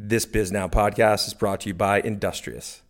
[0.00, 2.82] This Bisnow podcast is brought to you by Industrious.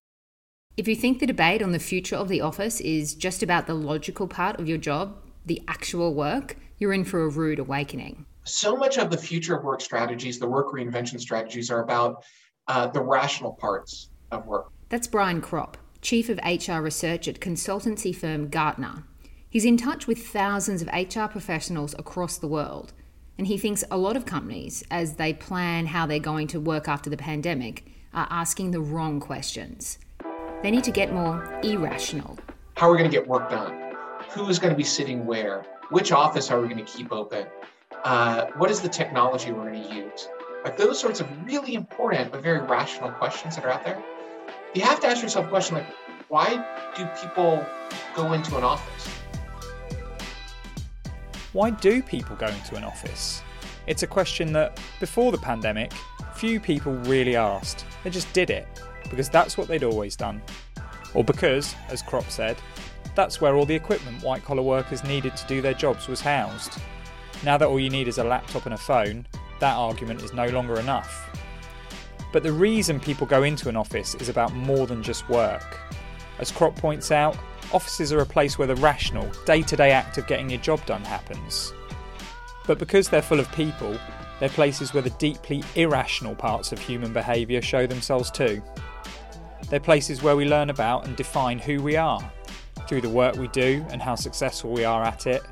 [0.76, 3.72] If you think the debate on the future of the office is just about the
[3.72, 5.16] logical part of your job,
[5.46, 8.26] the actual work, you're in for a rude awakening.
[8.44, 12.24] So much of the future of work strategies, the work reinvention strategies, are about
[12.66, 14.70] uh, the rational parts of work.
[14.90, 19.04] That's Brian Kropp, Chief of HR Research at consultancy firm Gartner.
[19.48, 22.92] He's in touch with thousands of HR professionals across the world
[23.38, 26.88] and he thinks a lot of companies, as they plan how they're going to work
[26.88, 29.98] after the pandemic, are asking the wrong questions.
[30.62, 32.36] They need to get more irrational.
[32.76, 33.94] How are we going to get work done?
[34.30, 35.64] Who is going to be sitting where?
[35.90, 37.46] Which office are we going to keep open?
[38.02, 40.28] Uh, what is the technology we're going to use?
[40.64, 44.02] Like those sorts of really important but very rational questions that are out there.
[44.74, 45.86] You have to ask yourself a question like,
[46.28, 46.56] why
[46.96, 47.64] do people
[48.16, 49.08] go into an office?
[51.54, 53.42] Why do people go into an office?
[53.86, 55.92] It's a question that, before the pandemic,
[56.34, 57.86] few people really asked.
[58.04, 58.68] They just did it,
[59.08, 60.42] because that's what they'd always done.
[61.14, 62.58] Or because, as Kropp said,
[63.14, 66.78] that's where all the equipment white collar workers needed to do their jobs was housed.
[67.42, 69.26] Now that all you need is a laptop and a phone,
[69.60, 71.30] that argument is no longer enough.
[72.30, 75.78] But the reason people go into an office is about more than just work.
[76.38, 77.38] As Kropp points out,
[77.72, 80.84] offices are a place where the rational, day to day act of getting your job
[80.86, 81.72] done happens.
[82.66, 83.98] But because they're full of people,
[84.40, 88.62] they're places where the deeply irrational parts of human behaviour show themselves too.
[89.70, 92.20] They're places where we learn about and define who we are,
[92.88, 95.42] through the work we do and how successful we are at it.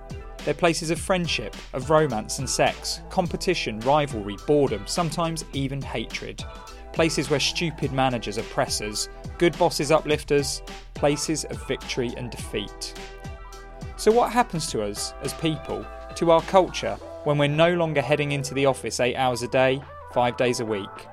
[0.44, 6.44] They're places of friendship, of romance and sex, competition, rivalry, boredom, sometimes even hatred
[6.96, 10.62] places where stupid managers oppress us, good bosses uplift us,
[10.96, 12.94] places of victory and defeat.
[13.96, 18.32] So, what happens to us as people, to our culture, when we're no longer heading
[18.32, 19.80] into the office eight hours a day,
[20.12, 21.06] five days a week?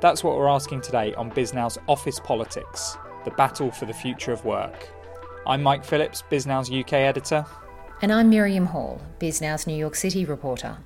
[0.00, 4.44] That's what we're asking today on Bisnow's Office Politics, the battle for the future of
[4.44, 4.88] work.
[5.46, 7.44] I'm Mike Phillips, Bisnow's UK editor.
[8.00, 10.78] And I'm Miriam Hall, Bisnow's New York City reporter.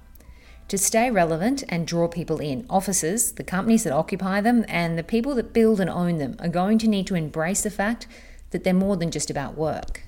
[0.69, 5.05] To stay relevant and draw people in, offices, the companies that occupy them, and the
[5.05, 8.09] people that build and own them are going to need to embrace the fact
[8.51, 10.03] that they're more than just about work.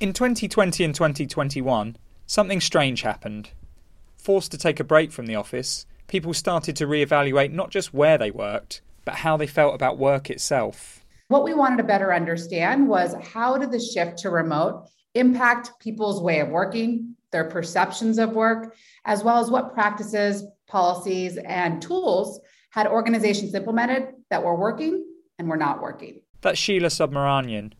[0.00, 3.50] In 2020 and 2021, something strange happened.
[4.16, 8.16] Forced to take a break from the office, people started to re-evaluate not just where
[8.16, 11.04] they worked, but how they felt about work itself.
[11.28, 16.22] What we wanted to better understand was how did the shift to remote impact people's
[16.22, 18.74] way of working, their perceptions of work,
[19.04, 25.04] as well as what practices, policies, and tools had organizations implemented that were working
[25.38, 26.22] and were not working.
[26.40, 27.74] That's Sheela Subramanian,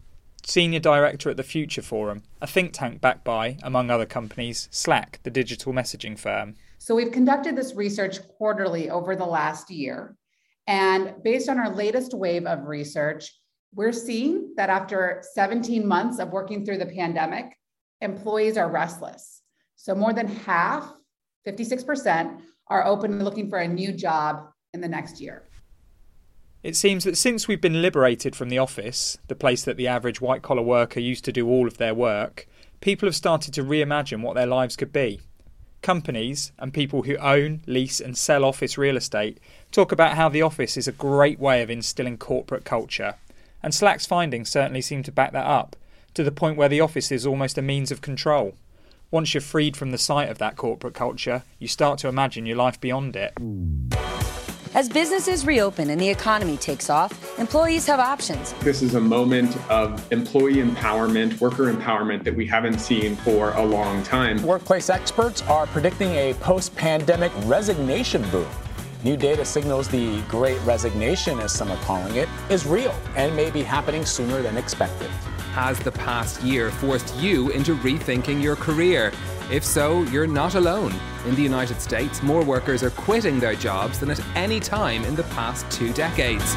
[0.45, 5.21] Senior Director at the Future Forum, a think tank backed by, among other companies, Slack,
[5.23, 6.57] the digital messaging firm.
[6.77, 10.17] So we've conducted this research quarterly over the last year.
[10.67, 13.33] And based on our latest wave of research,
[13.75, 17.57] we're seeing that after 17 months of working through the pandemic,
[18.01, 19.43] employees are restless.
[19.77, 20.91] So more than half,
[21.47, 25.45] 56%, are open to looking for a new job in the next year.
[26.63, 30.21] It seems that since we've been liberated from the office, the place that the average
[30.21, 32.49] white collar worker used to do all of their work,
[32.81, 35.21] people have started to reimagine what their lives could be.
[35.83, 39.39] Companies and people who own, lease, and sell office real estate
[39.71, 43.15] talk about how the office is a great way of instilling corporate culture.
[43.63, 45.77] And Slack's findings certainly seem to back that up,
[46.15, 48.55] to the point where the office is almost a means of control.
[49.11, 52.57] Once you're freed from the sight of that corporate culture, you start to imagine your
[52.57, 53.33] life beyond it.
[54.75, 58.53] As businesses reopen and the economy takes off, employees have options.
[58.61, 63.65] This is a moment of employee empowerment, worker empowerment that we haven't seen for a
[63.65, 64.43] long time.
[64.43, 68.49] Workplace experts are predicting a post pandemic resignation boom.
[69.05, 73.51] New data signals the great resignation, as some are calling it, is real and may
[73.53, 75.09] be happening sooner than expected.
[75.57, 79.11] Has the past year forced you into rethinking your career?
[79.51, 80.95] If so, you're not alone.
[81.25, 85.15] In the United States, more workers are quitting their jobs than at any time in
[85.15, 86.55] the past two decades.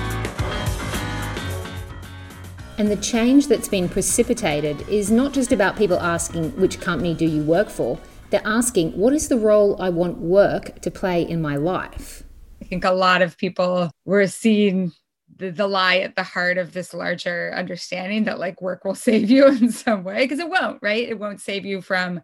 [2.77, 7.25] And the change that's been precipitated is not just about people asking which company do
[7.25, 7.97] you work for,
[8.31, 12.23] they're asking what is the role I want work to play in my life?
[12.61, 14.91] I think a lot of people were seeing
[15.39, 19.29] the, the lie at the heart of this larger understanding that like work will save
[19.29, 21.07] you in some way because it won't right?
[21.07, 22.21] It won't save you from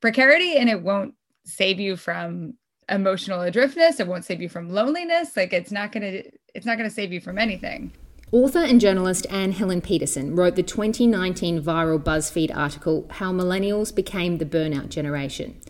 [0.00, 1.14] precarity and it won't
[1.44, 2.54] save you from
[2.88, 4.00] emotional adriftness.
[4.00, 5.36] It won't save you from loneliness.
[5.36, 7.92] Like it's not going to it's not going to save you from anything.
[8.32, 14.38] Author and journalist Anne Helen Petersen wrote the 2019 viral BuzzFeed article, How Millennials Became
[14.38, 15.60] the Burnout Generation,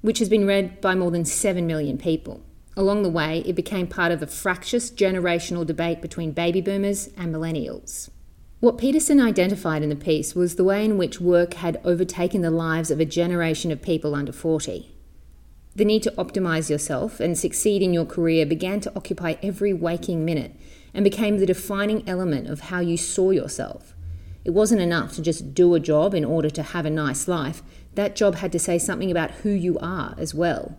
[0.00, 2.42] which has been read by more than 7 million people.
[2.78, 7.34] Along the way, it became part of the fractious generational debate between baby boomers and
[7.34, 8.08] millennials.
[8.60, 12.52] What Petersen identified in the piece was the way in which work had overtaken the
[12.52, 14.94] lives of a generation of people under 40.
[15.74, 20.24] The need to optimize yourself and succeed in your career began to occupy every waking
[20.24, 20.54] minute
[20.94, 23.92] and became the defining element of how you saw yourself.
[24.44, 27.60] It wasn't enough to just do a job in order to have a nice life,
[27.94, 30.78] that job had to say something about who you are as well.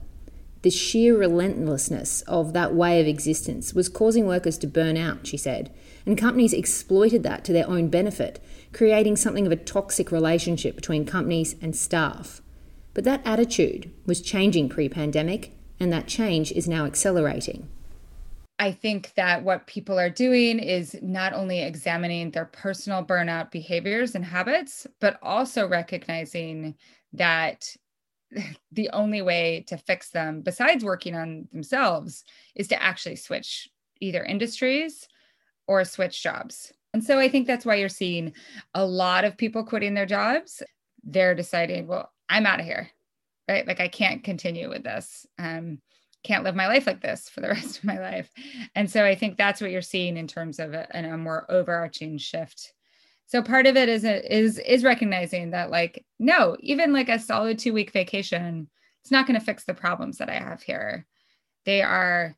[0.61, 5.37] The sheer relentlessness of that way of existence was causing workers to burn out, she
[5.37, 5.73] said,
[6.05, 11.05] and companies exploited that to their own benefit, creating something of a toxic relationship between
[11.05, 12.41] companies and staff.
[12.93, 17.69] But that attitude was changing pre pandemic, and that change is now accelerating.
[18.61, 24.15] I think that what people are doing is not only examining their personal burnout behaviors
[24.15, 26.75] and habits, but also recognizing
[27.13, 27.77] that
[28.71, 32.23] the only way to fix them, besides working on themselves,
[32.55, 35.07] is to actually switch either industries
[35.67, 36.71] or switch jobs.
[36.93, 38.33] And so I think that's why you're seeing
[38.73, 40.63] a lot of people quitting their jobs.
[41.03, 42.89] They're deciding, well, I'm out of here,
[43.47, 43.67] right?
[43.67, 45.25] Like I can't continue with this.
[45.37, 45.79] Um,
[46.23, 48.29] can't live my life like this for the rest of my life.
[48.75, 52.17] And so I think that's what you're seeing in terms of a, a more overarching
[52.17, 52.73] shift.
[53.29, 57.59] So part of it is is is recognizing that like no, even like a solid
[57.59, 58.67] 2 week vacation,
[59.03, 61.05] it's not going to fix the problems that I have here.
[61.63, 62.35] They are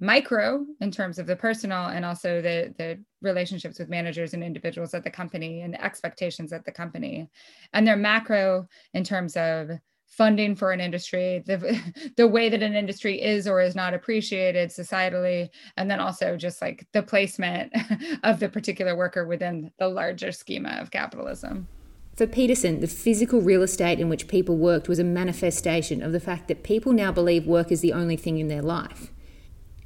[0.00, 4.92] micro in terms of the personal and also the the relationships with managers and individuals
[4.92, 7.30] at the company and the expectations at the company
[7.72, 9.70] and they're macro in terms of
[10.06, 11.80] funding for an industry, the
[12.16, 16.62] the way that an industry is or is not appreciated societally, and then also just
[16.62, 17.72] like the placement
[18.22, 21.68] of the particular worker within the larger schema of capitalism.
[22.16, 26.20] For Petersen, the physical real estate in which people worked was a manifestation of the
[26.20, 29.10] fact that people now believe work is the only thing in their life.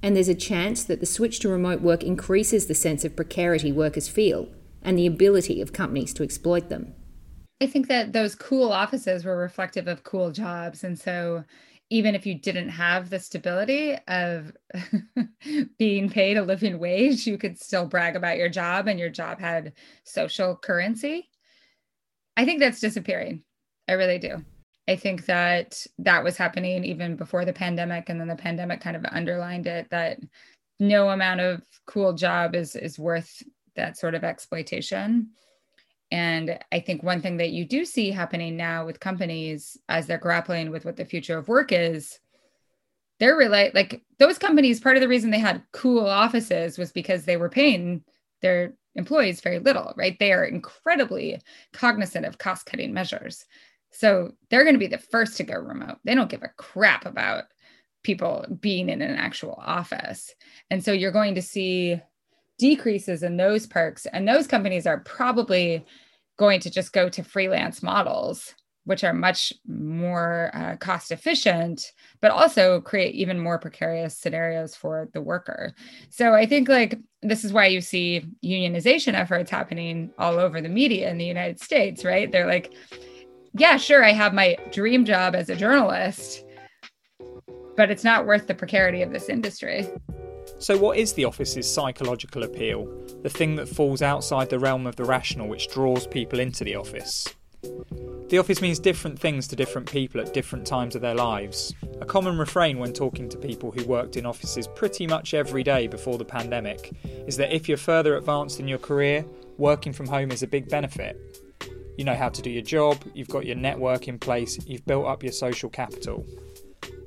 [0.03, 3.73] And there's a chance that the switch to remote work increases the sense of precarity
[3.73, 4.49] workers feel
[4.83, 6.95] and the ability of companies to exploit them.
[7.61, 10.85] I think that those cool offices were reflective of cool jobs.
[10.85, 11.45] And so
[11.91, 14.53] even if you didn't have the stability of
[15.79, 19.41] being paid a living wage, you could still brag about your job and your job
[19.41, 19.73] had
[20.05, 21.31] social currency.
[22.37, 23.43] I think that's disappearing.
[23.89, 24.45] I really do.
[24.87, 28.97] I think that that was happening even before the pandemic and then the pandemic kind
[28.97, 30.19] of underlined it that
[30.79, 33.43] no amount of cool job is is worth
[33.75, 35.29] that sort of exploitation
[36.11, 40.19] and I think one thing that you do see happening now with companies as they're
[40.19, 42.19] grappling with what the future of work is,
[43.19, 47.25] they're really like those companies, part of the reason they had cool offices was because
[47.25, 48.03] they were paying
[48.43, 50.19] their employees very little, right?
[50.19, 51.41] They are incredibly
[51.73, 53.45] cognizant of cost cutting measures.
[53.91, 55.99] So they're going to be the first to go remote.
[56.05, 57.45] They don't give a crap about
[58.03, 60.35] people being in an actual office.
[60.71, 62.01] And so you're going to see
[62.59, 64.07] decreases in those perks.
[64.07, 65.85] And those companies are probably
[66.37, 72.31] going to just go to freelance models, which are much more uh, cost efficient, but
[72.31, 75.75] also create even more precarious scenarios for the worker.
[76.11, 80.69] So I think like this is why you see unionization efforts happening all over the
[80.69, 82.31] media in the United States, right?
[82.31, 82.73] They're like,
[83.55, 86.45] yeah, sure, I have my dream job as a journalist,
[87.77, 89.87] but it's not worth the precarity of this industry.
[90.61, 92.87] So, what is the office's psychological appeal?
[93.23, 96.75] The thing that falls outside the realm of the rational which draws people into the
[96.75, 97.33] office?
[98.29, 101.73] The office means different things to different people at different times of their lives.
[102.01, 105.87] A common refrain when talking to people who worked in offices pretty much every day
[105.87, 106.91] before the pandemic
[107.29, 109.25] is that if you're further advanced in your career,
[109.59, 111.17] working from home is a big benefit.
[111.97, 115.07] You know how to do your job, you've got your network in place, you've built
[115.07, 116.27] up your social capital.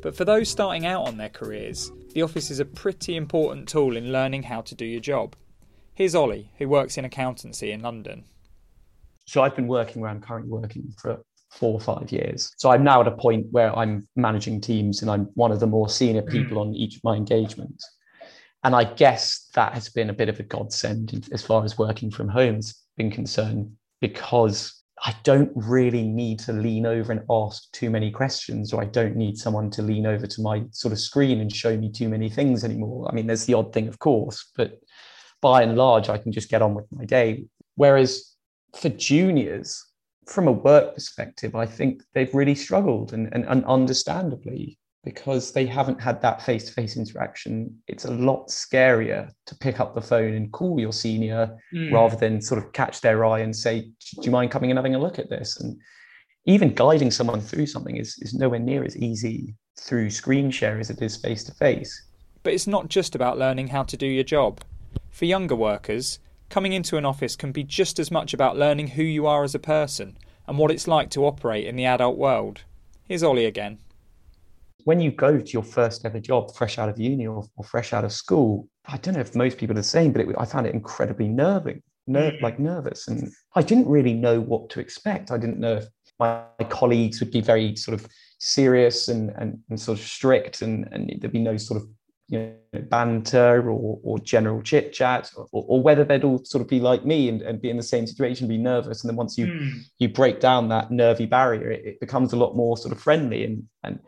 [0.01, 3.95] But for those starting out on their careers, the office is a pretty important tool
[3.95, 5.35] in learning how to do your job.
[5.93, 8.25] Here's Ollie, who works in accountancy in London.
[9.25, 12.51] So I've been working where I'm currently working for four or five years.
[12.57, 15.67] So I'm now at a point where I'm managing teams and I'm one of the
[15.67, 16.31] more senior mm.
[16.31, 17.85] people on each of my engagements.
[18.63, 22.11] And I guess that has been a bit of a godsend as far as working
[22.11, 27.71] from home has been concerned because I don't really need to lean over and ask
[27.71, 30.99] too many questions, or I don't need someone to lean over to my sort of
[30.99, 33.07] screen and show me too many things anymore.
[33.09, 34.79] I mean, there's the odd thing, of course, but
[35.41, 37.45] by and large, I can just get on with my day.
[37.75, 38.35] Whereas
[38.75, 39.83] for juniors,
[40.27, 45.65] from a work perspective, I think they've really struggled and, and, and understandably because they
[45.65, 47.75] haven't had that face to face interaction.
[47.87, 51.91] It's a lot scarier to pick up the phone and call your senior mm.
[51.91, 54.95] rather than sort of catch their eye and say, Do you mind coming and having
[54.95, 55.59] a look at this?
[55.59, 55.79] And
[56.45, 60.89] even guiding someone through something is, is nowhere near as easy through screen share as
[60.89, 62.05] it is face to face.
[62.43, 64.61] But it's not just about learning how to do your job.
[65.09, 69.03] For younger workers, coming into an office can be just as much about learning who
[69.03, 70.17] you are as a person
[70.47, 72.61] and what it's like to operate in the adult world.
[73.07, 73.79] Here's Ollie again.
[74.85, 77.93] When you go to your first ever job, fresh out of uni or, or fresh
[77.93, 80.45] out of school, I don't know if most people are the same, but it, I
[80.45, 83.07] found it incredibly nerving, ner- like nervous.
[83.07, 85.31] And I didn't really know what to expect.
[85.31, 85.85] I didn't know if
[86.19, 88.07] my colleagues would be very sort of
[88.39, 91.87] serious and, and, and sort of strict and, and there'd be no sort of
[92.31, 96.69] you know, banter or, or general chit chat, or, or, whether they'd all sort of
[96.69, 99.03] be like me and, and be in the same situation, be nervous.
[99.03, 99.81] And then once you mm.
[99.99, 103.43] you break down that nervy barrier, it, it, becomes a lot more sort of friendly.
[103.43, 103.99] And and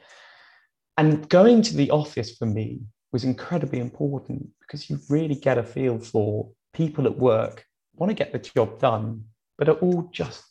[0.97, 2.81] and going to the office for me
[3.11, 8.15] was incredibly important because you really get a feel for people at work want to
[8.15, 9.23] get the job done,
[9.57, 10.43] but are all just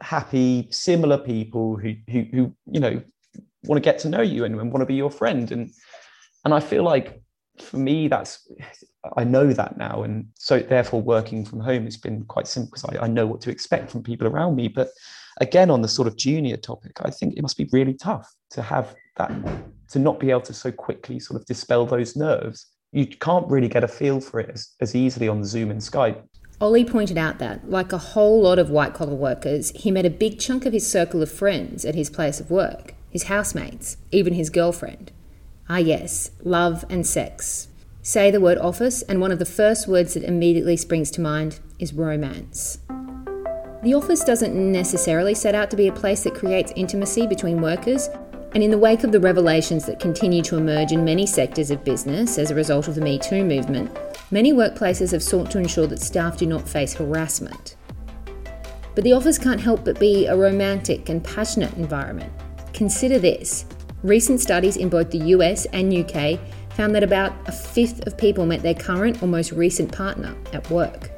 [0.00, 3.02] happy, similar people who who, who you know
[3.64, 5.70] want to get to know you and, and want to be your friend and
[6.44, 7.20] and I feel like
[7.60, 8.48] for me, that's
[9.16, 12.96] I know that now, and so therefore working from home has been quite simple because
[12.96, 14.68] I, I know what to expect from people around me.
[14.68, 14.88] But
[15.38, 18.62] again, on the sort of junior topic, I think it must be really tough to
[18.62, 19.32] have that
[19.88, 22.66] to not be able to so quickly sort of dispel those nerves.
[22.92, 26.22] You can't really get a feel for it as, as easily on Zoom and Skype.
[26.60, 30.10] Ollie pointed out that, like a whole lot of white collar workers, he met a
[30.10, 34.32] big chunk of his circle of friends at his place of work, his housemates, even
[34.32, 35.12] his girlfriend.
[35.68, 37.68] Ah, yes, love and sex.
[38.00, 41.60] Say the word office, and one of the first words that immediately springs to mind
[41.78, 42.78] is romance.
[43.86, 48.08] The office doesn't necessarily set out to be a place that creates intimacy between workers,
[48.52, 51.84] and in the wake of the revelations that continue to emerge in many sectors of
[51.84, 53.96] business as a result of the Me Too movement,
[54.32, 57.76] many workplaces have sought to ensure that staff do not face harassment.
[58.96, 62.32] But the office can't help but be a romantic and passionate environment.
[62.72, 63.66] Consider this
[64.02, 66.40] Recent studies in both the US and UK
[66.70, 70.68] found that about a fifth of people met their current or most recent partner at
[70.70, 71.15] work.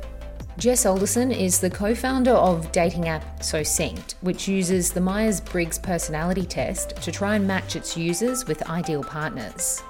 [0.59, 5.41] Jess Alderson is the co founder of dating app So Syncd, which uses the Myers
[5.41, 9.81] Briggs personality test to try and match its users with ideal partners.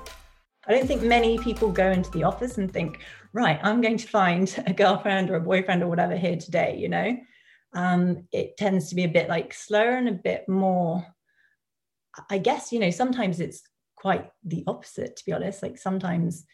[0.67, 2.99] I don't think many people go into the office and think,
[3.33, 6.91] right, I'm going to find a girlfriend or a boyfriend or whatever here today, you
[6.91, 7.17] know?
[7.73, 11.03] Um, it tends to be a bit like slower and a bit more
[12.29, 13.63] I guess, you know, sometimes it's
[13.97, 15.63] quite the opposite, to be honest.
[15.63, 16.45] Like sometimes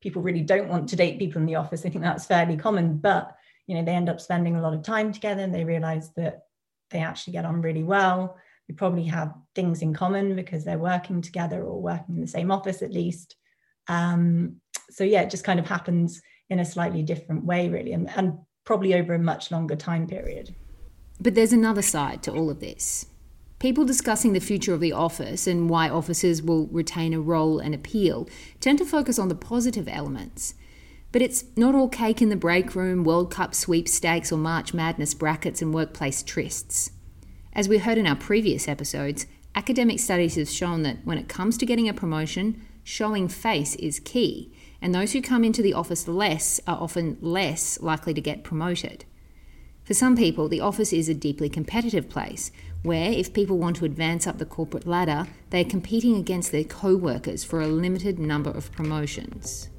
[0.00, 1.84] people really don't want to date people in the office.
[1.84, 3.34] I think that's fairly common, but,
[3.66, 6.44] you know, they end up spending a lot of time together and they realize that
[6.90, 8.36] they actually get on really well.
[8.68, 12.50] They probably have things in common because they're working together or working in the same
[12.50, 13.36] office at least.
[13.88, 18.08] Um, so, yeah, it just kind of happens in a slightly different way, really, and,
[18.16, 20.54] and probably over a much longer time period.
[21.20, 23.06] But there's another side to all of this.
[23.58, 27.74] People discussing the future of the office and why offices will retain a role and
[27.74, 28.28] appeal
[28.60, 30.54] tend to focus on the positive elements.
[31.16, 35.14] But it's not all cake in the break room, World Cup sweepstakes, or March Madness
[35.14, 36.90] brackets and workplace trysts.
[37.54, 41.56] As we heard in our previous episodes, academic studies have shown that when it comes
[41.56, 46.06] to getting a promotion, showing face is key, and those who come into the office
[46.06, 49.06] less are often less likely to get promoted.
[49.84, 52.50] For some people, the office is a deeply competitive place
[52.82, 56.64] where, if people want to advance up the corporate ladder, they are competing against their
[56.64, 59.70] co workers for a limited number of promotions.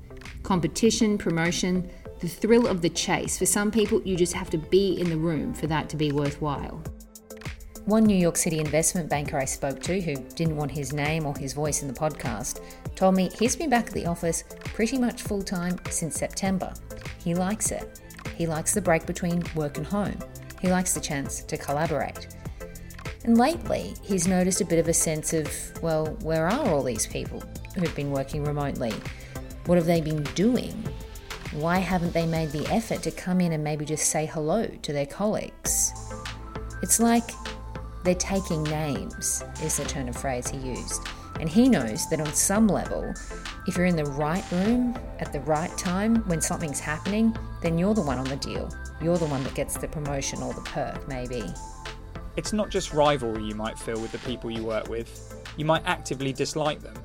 [0.43, 1.89] Competition, promotion,
[2.19, 3.37] the thrill of the chase.
[3.37, 6.11] For some people, you just have to be in the room for that to be
[6.11, 6.83] worthwhile.
[7.85, 11.37] One New York City investment banker I spoke to, who didn't want his name or
[11.37, 12.59] his voice in the podcast,
[12.95, 16.73] told me he's been back at the office pretty much full time since September.
[17.23, 18.01] He likes it.
[18.35, 20.19] He likes the break between work and home.
[20.61, 22.27] He likes the chance to collaborate.
[23.23, 25.49] And lately, he's noticed a bit of a sense of,
[25.81, 27.41] well, where are all these people
[27.75, 28.93] who've been working remotely?
[29.67, 30.81] What have they been doing?
[31.51, 34.93] Why haven't they made the effort to come in and maybe just say hello to
[34.93, 35.91] their colleagues?
[36.81, 37.29] It's like
[38.05, 41.05] they're taking names, is the turn of phrase he used.
[41.41, 43.13] And he knows that on some level,
[43.67, 47.93] if you're in the right room at the right time when something's happening, then you're
[47.93, 48.73] the one on the deal.
[49.01, 51.43] You're the one that gets the promotion or the perk, maybe.
[52.37, 55.83] It's not just rivalry you might feel with the people you work with, you might
[55.85, 56.95] actively dislike them.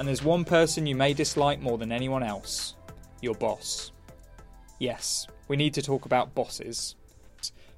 [0.00, 2.74] And there's one person you may dislike more than anyone else
[3.20, 3.92] your boss.
[4.78, 6.96] Yes, we need to talk about bosses.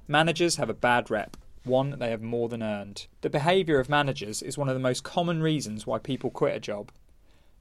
[0.07, 3.07] Managers have a bad rep, one they have more than earned.
[3.19, 6.61] The behaviour of managers is one of the most common reasons why people quit a
[6.61, 6.93] job.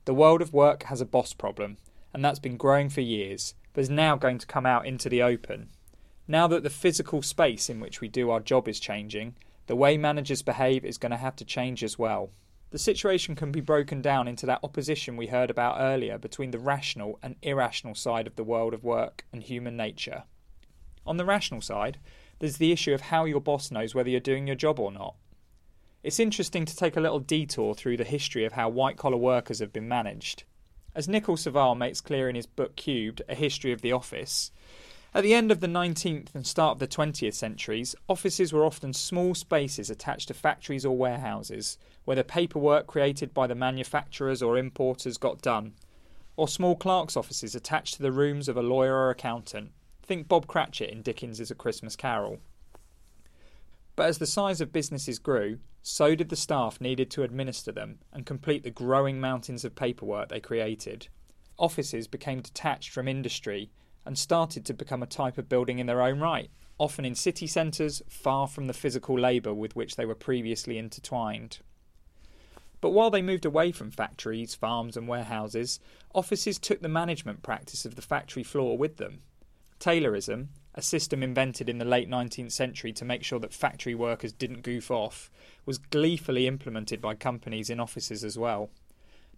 [0.05, 1.77] The world of work has a boss problem,
[2.15, 5.25] and that's been growing for years, but is now going to come out into the
[5.25, 5.71] open.
[6.29, 9.35] Now that the physical space in which we do our job is changing,
[9.67, 12.31] the way managers behave is going to have to change as well.
[12.73, 16.59] The situation can be broken down into that opposition we heard about earlier between the
[16.59, 20.25] rational and irrational side of the world of work and human nature.
[21.05, 21.99] On the rational side,
[22.39, 25.17] there's the issue of how your boss knows whether you're doing your job or not.
[26.03, 29.59] It's interesting to take a little detour through the history of how white collar workers
[29.59, 30.45] have been managed.
[30.95, 34.51] As Nikil Saval makes clear in his book Cubed, A History of the Office,
[35.15, 38.95] at the end of the 19th and start of the 20th centuries, offices were often
[38.95, 44.57] small spaces attached to factories or warehouses, where the paperwork created by the manufacturers or
[44.57, 45.75] importers got done,
[46.37, 49.73] or small clerks' offices attached to the rooms of a lawyer or accountant.
[50.03, 52.39] Think Bob Cratchit in Dickens' A Christmas Carol.
[53.95, 57.99] But as the size of businesses grew, so did the staff needed to administer them
[58.13, 61.09] and complete the growing mountains of paperwork they created.
[61.59, 63.71] Offices became detached from industry
[64.05, 67.47] and started to become a type of building in their own right, often in city
[67.47, 71.59] centres, far from the physical labour with which they were previously intertwined.
[72.81, 75.79] But while they moved away from factories, farms, and warehouses,
[76.15, 79.21] offices took the management practice of the factory floor with them.
[79.79, 84.33] Taylorism, a system invented in the late 19th century to make sure that factory workers
[84.33, 85.31] didn't goof off,
[85.65, 88.71] was gleefully implemented by companies in offices as well.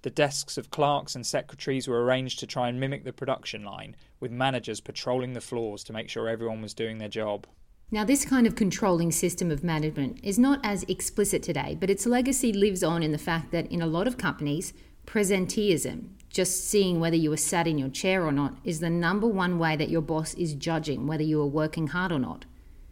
[0.05, 3.97] The desks of clerks and secretaries were arranged to try and mimic the production line,
[4.21, 7.47] with managers patrolling the floors to make sure everyone was doing their job.
[7.91, 12.05] Now, this kind of controlling system of management is not as explicit today, but its
[12.05, 14.75] legacy lives on in the fact that in a lot of companies,
[15.07, 19.27] presenteeism, just seeing whether you are sat in your chair or not, is the number
[19.27, 22.45] one way that your boss is judging whether you are working hard or not.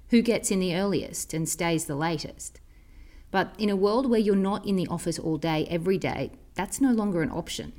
[0.09, 2.59] Who gets in the earliest and stays the latest?
[3.31, 6.81] But in a world where you're not in the office all day, every day, that's
[6.81, 7.73] no longer an option.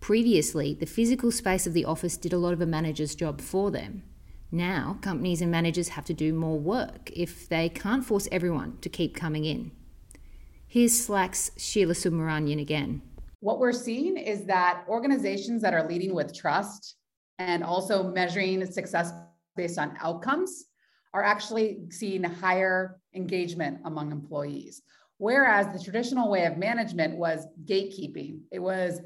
[0.00, 3.70] Previously, the physical space of the office did a lot of a manager's job for
[3.70, 4.02] them.
[4.50, 8.88] Now, companies and managers have to do more work if they can't force everyone to
[8.88, 9.72] keep coming in.
[10.66, 13.02] Here's Slack's Sheela Subramanian again.
[13.40, 16.96] What we're seeing is that organizations that are leading with trust
[17.38, 19.12] and also measuring success
[19.56, 20.66] based on outcomes
[21.14, 24.82] are actually seeing higher engagement among employees.
[25.18, 29.00] Whereas the traditional way of management was gatekeeping, it was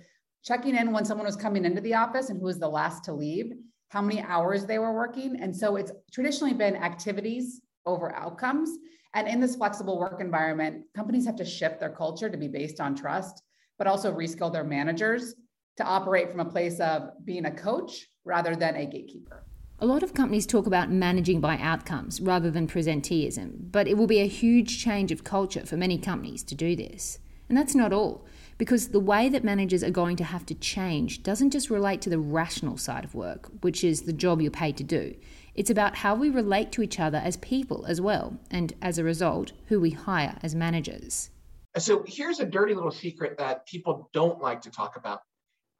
[0.44, 3.12] checking in when someone was coming into the office and who was the last to
[3.12, 3.52] leave,
[3.88, 5.40] how many hours they were working.
[5.40, 8.70] And so it's traditionally been activities over outcomes.
[9.14, 12.80] And in this flexible work environment, companies have to shift their culture to be based
[12.80, 13.42] on trust,
[13.78, 15.34] but also reskill their managers
[15.78, 19.44] to operate from a place of being a coach rather than a gatekeeper.
[19.82, 24.06] A lot of companies talk about managing by outcomes rather than presenteeism, but it will
[24.06, 27.18] be a huge change of culture for many companies to do this.
[27.48, 28.24] And that's not all,
[28.58, 32.10] because the way that managers are going to have to change doesn't just relate to
[32.10, 35.16] the rational side of work, which is the job you're paid to do.
[35.56, 39.04] It's about how we relate to each other as people as well, and as a
[39.04, 41.30] result, who we hire as managers.
[41.76, 45.22] So here's a dirty little secret that people don't like to talk about.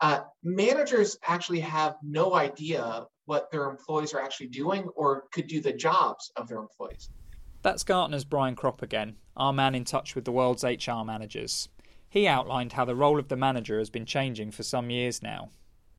[0.00, 5.60] Uh, managers actually have no idea what their employees are actually doing or could do
[5.60, 7.10] the jobs of their employees.
[7.62, 11.68] That's Gartner's Brian Kropp again, our man in touch with the world's HR managers.
[12.08, 15.50] He outlined how the role of the manager has been changing for some years now.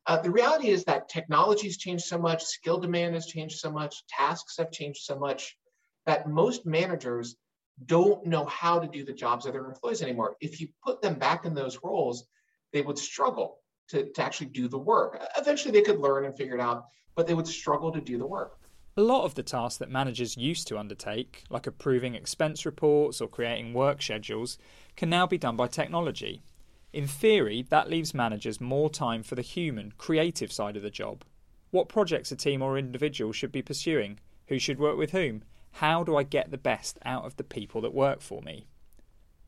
[0.05, 3.71] Uh, the reality is that technology has changed so much, skill demand has changed so
[3.71, 5.57] much, tasks have changed so much
[6.05, 7.37] that most managers
[7.85, 10.35] don't know how to do the jobs of their employees anymore.
[10.41, 12.25] If you put them back in those roles,
[12.73, 15.21] they would struggle to, to actually do the work.
[15.37, 18.25] Eventually, they could learn and figure it out, but they would struggle to do the
[18.25, 18.59] work.
[18.95, 23.27] A lot of the tasks that managers used to undertake, like approving expense reports or
[23.27, 24.57] creating work schedules,
[24.95, 26.43] can now be done by technology.
[26.91, 31.23] In theory, that leaves managers more time for the human, creative side of the job.
[31.71, 34.19] What projects a team or individual should be pursuing?
[34.49, 35.43] Who should work with whom?
[35.71, 38.67] How do I get the best out of the people that work for me?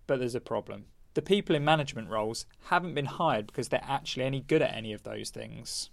[0.07, 0.85] But there's a problem.
[1.15, 4.93] The people in management roles haven't been hired because they're actually any good at any
[4.93, 5.89] of those things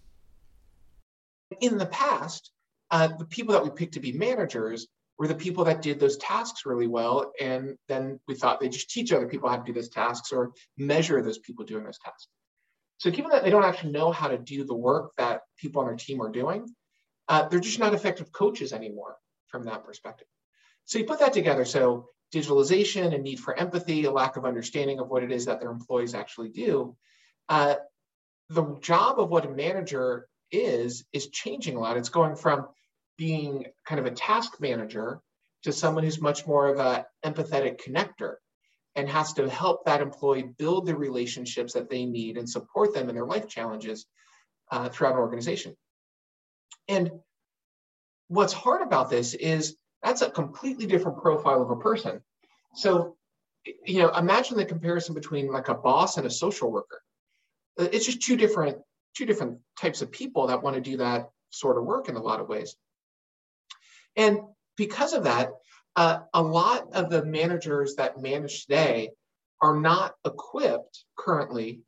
[1.61, 2.51] in the past,
[2.91, 4.87] uh, the people that we picked to be managers
[5.19, 7.33] were the people that did those tasks really well.
[7.41, 10.53] And then we thought they just teach other people how to do those tasks or
[10.77, 12.29] measure those people doing those tasks.
[12.99, 15.89] So given that they don't actually know how to do the work that people on
[15.89, 16.67] their team are doing,
[17.29, 19.17] uh, they're just not effective coaches anymore
[19.49, 20.29] from that perspective.
[20.85, 21.65] So you put that together.
[21.65, 25.61] So digitalization and need for empathy, a lack of understanding of what it is that
[25.61, 26.97] their employees actually do.
[27.49, 27.75] Uh,
[28.49, 31.97] the job of what a manager is is changing a lot.
[31.97, 32.67] It's going from
[33.17, 35.21] being kind of a task manager
[35.63, 38.35] to someone who's much more of a empathetic connector
[38.95, 43.09] and has to help that employee build the relationships that they need and support them
[43.09, 44.07] in their life challenges
[44.71, 45.75] uh, throughout an organization.
[46.89, 47.11] And
[48.29, 52.23] what's hard about this is that's a completely different profile of a person.
[52.75, 53.17] So
[53.87, 57.01] you know, imagine the comparison between like a boss and a social worker.
[57.79, 58.79] It's just two different
[59.17, 62.23] two different types of people that want to do that sort of work in a
[62.23, 62.77] lot of ways.
[64.17, 64.41] And
[64.77, 65.51] because of that,
[65.97, 69.11] uh, a lot of the managers that manage today
[69.61, 71.83] are not equipped currently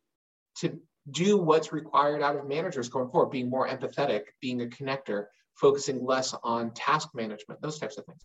[0.58, 5.26] to do what's required out of managers going forward, being more empathetic, being a connector,
[5.54, 8.20] focusing less on task management, those types of things.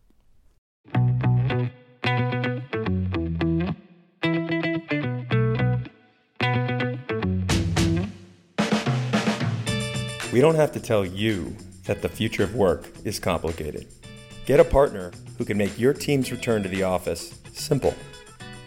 [10.32, 13.88] We don't have to tell you that the future of work is complicated.
[14.46, 17.94] Get a partner who can make your team's return to the office simple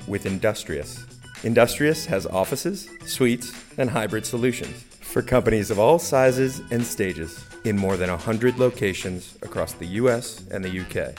[0.08, 1.06] with Industrious.
[1.44, 7.78] Industrious has offices, suites, and hybrid solutions for companies of all sizes and stages in
[7.78, 11.14] more than 100 locations across the US and the UK.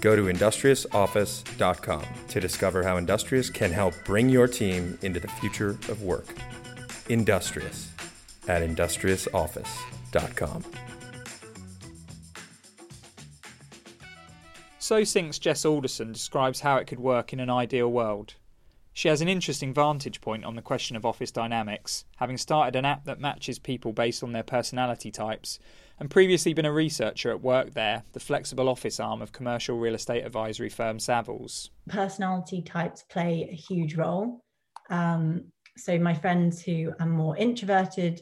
[0.00, 5.78] Go to industriousoffice.com to discover how Industrious can help bring your team into the future
[5.88, 6.26] of work.
[7.08, 7.90] Industrious
[8.48, 10.64] at industriousoffice.com.
[14.78, 18.34] So Syncd's Jess Alderson describes how it could work in an ideal world.
[18.94, 22.84] She has an interesting vantage point on the question of office dynamics, having started an
[22.84, 25.58] app that matches people based on their personality types,
[25.98, 30.24] and previously been a researcher at Workthere, the flexible office arm of commercial real estate
[30.24, 31.70] advisory firm Savills.
[31.88, 34.44] Personality types play a huge role.
[34.90, 35.44] Um,
[35.76, 38.20] so my friends who are more introverted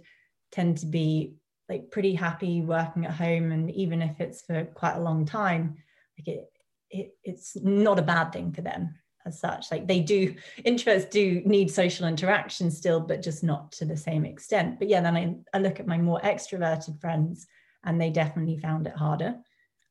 [0.53, 1.35] tend to be
[1.69, 5.77] like pretty happy working at home and even if it's for quite a long time
[6.19, 6.53] like it,
[6.91, 8.95] it it's not a bad thing for them
[9.27, 13.85] as such like they do introverts do need social interaction still but just not to
[13.85, 17.47] the same extent but yeah then I, I look at my more extroverted friends
[17.85, 19.37] and they definitely found it harder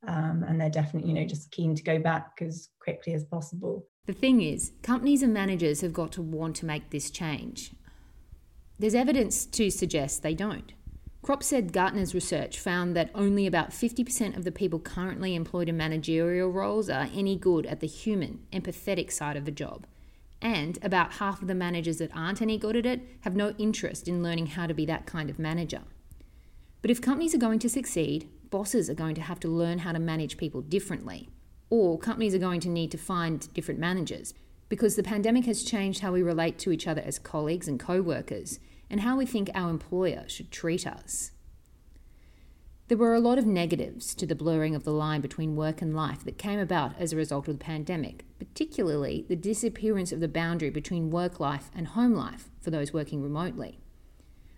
[0.08, 3.86] um, and they're definitely you know just keen to go back as quickly as possible
[4.10, 7.76] the thing is, companies and managers have got to want to make this change.
[8.80, 10.74] There's evidence to suggest they don't.
[11.30, 15.78] Kropp said Gartner's research found that only about 50% of the people currently employed in
[15.78, 19.86] managerial roles are any good at the human, empathetic side of the job.
[20.42, 24.08] And about half of the managers that aren't any good at it have no interest
[24.08, 25.82] in learning how to be that kind of manager.
[26.82, 29.92] But if companies are going to succeed, bosses are going to have to learn how
[29.92, 31.30] to manage people differently
[31.70, 34.34] or companies are going to need to find different managers
[34.68, 38.02] because the pandemic has changed how we relate to each other as colleagues and co
[38.02, 41.32] workers and how we think our employer should treat us.
[42.88, 45.96] There were a lot of negatives to the blurring of the line between work and
[45.96, 50.28] life that came about as a result of the pandemic, particularly the disappearance of the
[50.28, 53.80] boundary between work life and home life for those working remotely.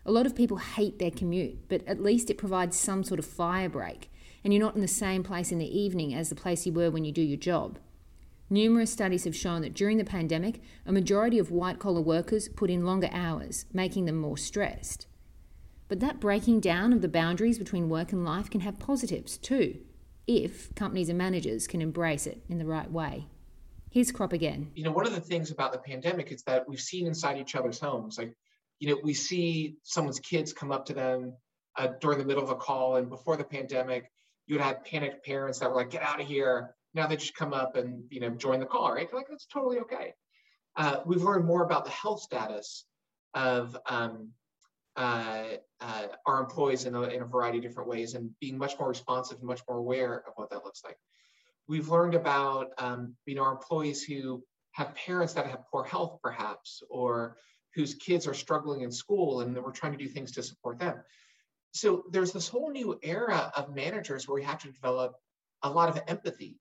[0.06, 3.26] A lot of people hate their commute, but at least it provides some sort of
[3.26, 4.10] fire break
[4.44, 6.90] and you're not in the same place in the evening as the place you were
[6.90, 7.78] when you do your job.
[8.52, 12.70] Numerous studies have shown that during the pandemic, a majority of white collar workers put
[12.70, 15.08] in longer hours, making them more stressed.
[15.88, 19.80] But that breaking down of the boundaries between work and life can have positives too,
[20.28, 23.28] if companies and managers can embrace it in the right way.
[23.90, 24.70] Here's Kropp again.
[24.76, 27.56] You know, one of the things about the pandemic is that we've seen inside each
[27.56, 28.18] other's homes.
[28.18, 28.36] Like,
[28.80, 31.34] you know, we see someone's kids come up to them
[31.78, 34.12] uh, during the middle of a call, and before the pandemic,
[34.46, 36.76] you would have panicked parents that were like, get out of here.
[36.94, 39.12] Now they just come up and, you know, join the call, right?
[39.14, 40.14] Like, that's totally okay.
[40.76, 42.86] Uh, we've learned more about the health status
[43.34, 44.30] of um,
[44.96, 45.44] uh,
[45.80, 48.90] uh, our employees in a, in a variety of different ways and being much more
[48.90, 50.98] responsive and much more aware of what that looks like.
[51.68, 56.20] We've learned about, um, you know, our employees who have parents that have poor health
[56.22, 57.38] perhaps, or
[57.76, 61.02] whose kids are struggling in school and we're trying to do things to support them
[61.74, 65.16] so there's this whole new era of managers where we have to develop
[65.64, 66.58] a lot of empathy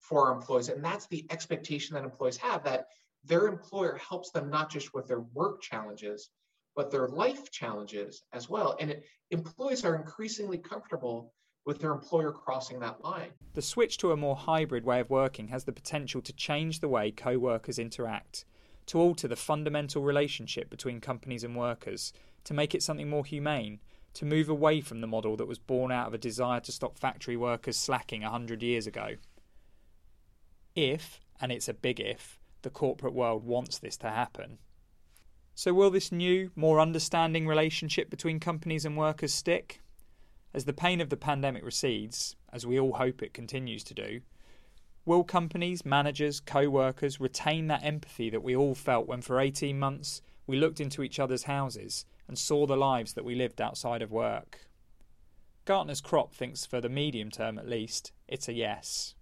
[0.00, 2.86] for our employees and that's the expectation that employees have that
[3.24, 6.30] their employer helps them not just with their work challenges
[6.74, 11.32] but their life challenges as well and it, employees are increasingly comfortable
[11.66, 13.30] with their employer crossing that line.
[13.54, 16.88] The switch to a more hybrid way of working has the potential to change the
[16.88, 18.44] way co workers interact,
[18.86, 22.12] to alter the fundamental relationship between companies and workers,
[22.44, 23.80] to make it something more humane,
[24.14, 26.98] to move away from the model that was born out of a desire to stop
[26.98, 29.14] factory workers slacking a hundred years ago.
[30.74, 34.58] If, and it's a big if, the corporate world wants this to happen.
[35.54, 39.82] So, will this new, more understanding relationship between companies and workers stick?
[40.54, 44.20] As the pain of the pandemic recedes, as we all hope it continues to do,
[45.04, 49.78] will companies, managers, co workers retain that empathy that we all felt when for 18
[49.78, 54.02] months we looked into each other's houses and saw the lives that we lived outside
[54.02, 54.66] of work.
[55.64, 59.14] Gartner's Kropp thinks for the medium term at least, it's a yes.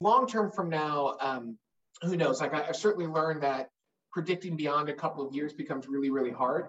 [0.00, 1.58] Long term from now, um,
[2.02, 2.40] who knows?
[2.40, 3.70] Like I, have certainly learned that
[4.12, 6.68] predicting beyond a couple of years becomes really, really hard.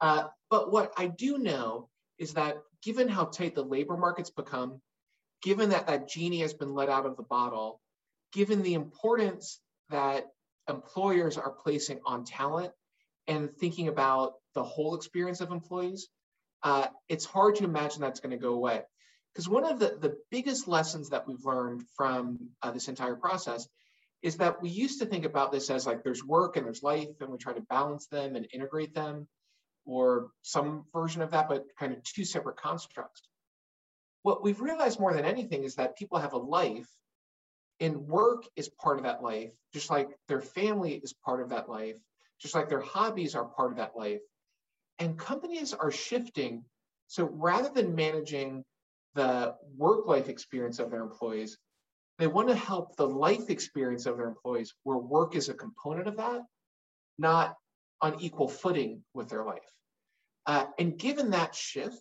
[0.00, 4.80] Uh, but what I do know is that given how tight the labor market's become,
[5.42, 7.80] given that that genie has been let out of the bottle,
[8.32, 9.60] given the importance
[9.90, 10.26] that
[10.68, 12.72] employers are placing on talent
[13.26, 16.08] and thinking about the whole experience of employees,
[16.62, 18.82] uh, it's hard to imagine that's going to go away.
[19.36, 23.68] Because one of the, the biggest lessons that we've learned from uh, this entire process
[24.22, 27.10] is that we used to think about this as like there's work and there's life,
[27.20, 29.28] and we try to balance them and integrate them,
[29.84, 33.20] or some version of that, but kind of two separate constructs.
[34.22, 36.88] What we've realized more than anything is that people have a life,
[37.78, 41.68] and work is part of that life, just like their family is part of that
[41.68, 41.98] life,
[42.40, 44.22] just like their hobbies are part of that life.
[44.98, 46.64] And companies are shifting.
[47.08, 48.64] So rather than managing
[49.16, 51.58] the work life experience of their employees,
[52.18, 56.06] they want to help the life experience of their employees where work is a component
[56.06, 56.42] of that,
[57.18, 57.56] not
[58.00, 59.58] on equal footing with their life.
[60.46, 62.00] Uh, and given that shift,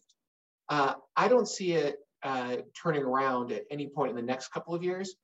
[0.70, 4.76] uh, I don't see it uh, turning around at any point in the next couple
[4.76, 5.16] of years.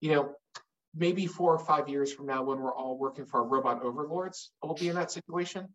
[0.00, 0.34] You know,
[0.94, 4.50] maybe four or five years from now, when we're all working for our robot overlords,
[4.62, 5.68] we'll be in that situation.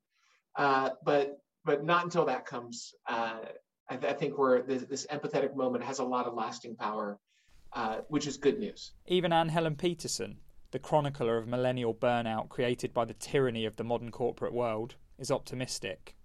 [0.56, 2.94] Uh, but but not until that comes.
[3.90, 7.20] I, th- I, think where this, this, empathetic moment has a lot of lasting power,
[7.74, 8.94] uh, which is good news.
[9.08, 10.38] Even Anne Helen Petersen,
[10.72, 15.32] the chronicler of millennial burnout created by the tyranny of the modern corporate world, is
[15.32, 16.16] optimistic.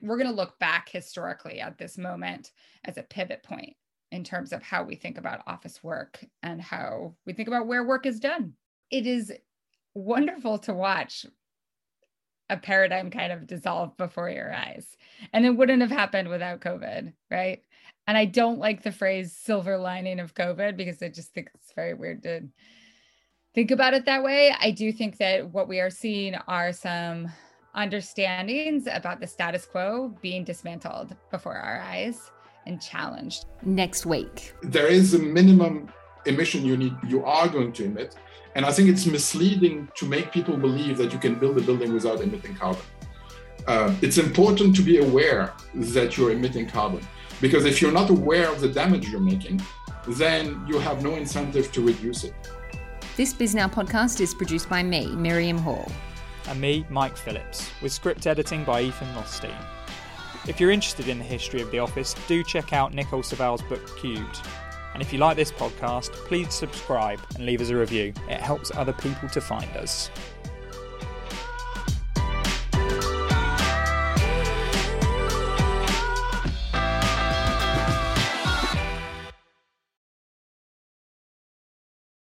[0.00, 2.52] We're going to look back historically at this moment
[2.84, 3.76] as a pivot point
[4.12, 7.84] in terms of how we think about office work and how we think about where
[7.84, 8.54] work is done.
[8.90, 9.32] It is
[9.94, 11.26] wonderful to watch
[12.50, 14.96] a paradigm kind of dissolve before your eyes.
[15.32, 17.62] And it wouldn't have happened without COVID, right?
[18.06, 21.72] And I don't like the phrase silver lining of COVID because I just think it's
[21.72, 22.42] very weird to
[23.54, 24.54] think about it that way.
[24.58, 27.28] I do think that what we are seeing are some
[27.74, 32.30] understandings about the status quo being dismantled before our eyes
[32.66, 33.46] and challenged.
[33.62, 34.54] Next week.
[34.62, 35.92] There is a minimum
[36.26, 38.16] emission you need you are going to emit
[38.54, 41.92] and I think it's misleading to make people believe that you can build a building
[41.92, 42.82] without emitting carbon.
[43.66, 47.06] Uh, it's important to be aware that you're emitting carbon
[47.40, 49.60] because if you're not aware of the damage you're making,
[50.08, 52.34] then you have no incentive to reduce it.
[53.16, 55.90] This Bisnow podcast is produced by me, Miriam Hall.
[56.48, 59.54] And me, Mike Phillips, with script editing by Ethan Rothstein.
[60.48, 63.86] If you're interested in the history of The Office, do check out Nikil Saval's book
[64.00, 64.40] Cubed.
[64.92, 68.12] And if you like this podcast, please subscribe and leave us a review.
[68.28, 70.10] It helps other people to find us.